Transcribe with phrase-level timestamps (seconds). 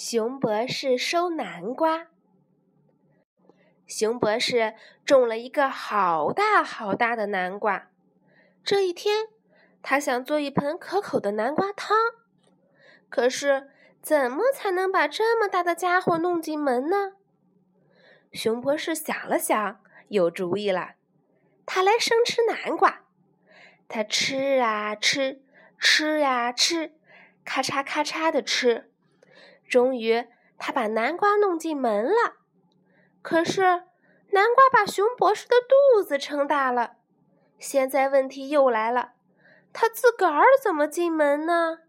[0.00, 2.06] 熊博士收南瓜。
[3.84, 7.90] 熊博士种了一个好大好大的南瓜。
[8.62, 9.26] 这一天，
[9.82, 11.96] 他想做一盆可口的南瓜汤。
[13.08, 17.14] 可是，怎么才能把这么大的家伙弄进门呢？
[18.32, 20.92] 熊博士想了想，有主意了。
[21.66, 23.00] 他来生吃南瓜。
[23.88, 25.42] 他吃啊吃，
[25.76, 26.94] 吃呀吃，
[27.44, 28.92] 咔嚓咔嚓的吃。
[29.68, 30.26] 终于，
[30.58, 32.36] 他把南瓜弄进门了。
[33.22, 33.62] 可是，
[34.30, 36.96] 南瓜把熊博士的肚子撑大了。
[37.58, 39.12] 现在问题又来了：
[39.72, 41.80] 他自个儿怎么进门呢？